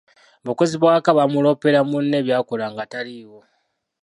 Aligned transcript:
Abakozi 0.43 0.73
b'awaka 0.77 1.09
baamuloopera 1.17 1.79
munne 1.89 2.17
by'akola 2.25 2.65
nga 2.71 2.83
taliiwo. 2.91 3.39